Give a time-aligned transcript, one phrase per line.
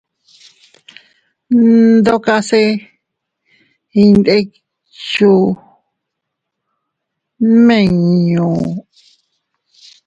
[1.61, 2.63] Ndokase
[4.01, 5.45] iyndikchuu
[7.51, 8.47] nmiñu.